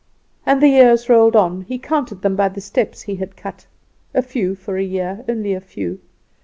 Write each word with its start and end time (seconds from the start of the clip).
"And 0.47 0.63
the 0.63 0.67
years 0.69 1.09
rolled 1.09 1.35
on; 1.35 1.61
he 1.61 1.77
counted 1.77 2.23
them 2.23 2.35
by 2.35 2.49
the 2.49 2.59
steps 2.59 3.03
he 3.03 3.17
had 3.17 3.37
cut 3.37 3.67
a 4.15 4.23
few 4.23 4.55
for 4.55 4.75
a 4.75 4.83
year 4.83 5.23
only 5.29 5.53
a 5.53 5.61
few. 5.61 5.99